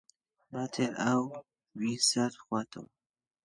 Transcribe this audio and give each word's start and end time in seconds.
با 0.51 0.63
تێر 0.73 0.91
ئاوی 1.01 1.93
سارد 2.09 2.35
بخواتەوە 2.39 2.89